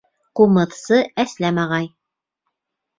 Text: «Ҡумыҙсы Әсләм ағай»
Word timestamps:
«Ҡумыҙсы 0.39 0.99
Әсләм 1.27 1.63
ағай» 1.67 1.91